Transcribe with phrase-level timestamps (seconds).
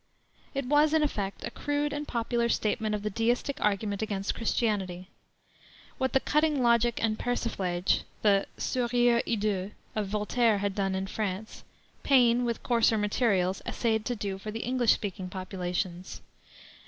[0.55, 5.09] It was, in effect, a crude and popular statement of the Deistic argument against Christianity.
[5.99, 11.63] What the cutting logic and persiflage the sourire hideux of Voltaire had done in France,
[12.01, 16.21] Paine, with coarser materials, essayed to do for the English speaking populations.